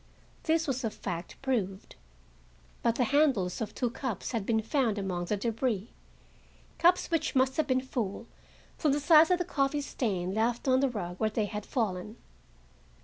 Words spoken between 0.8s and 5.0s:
a fact, proved. But the handles of two cups had been found